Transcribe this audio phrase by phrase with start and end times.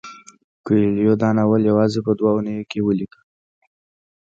[0.65, 3.21] کویلیو دا ناول یوازې په دوه اونیو کې ولیکه.